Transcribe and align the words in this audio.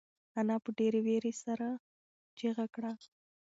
انا 0.39 0.55
په 0.63 0.69
ډېرې 0.77 0.99
وېرې 1.07 1.33
سره 1.43 1.67
چیغه 2.37 2.65
کړه. 2.75 2.91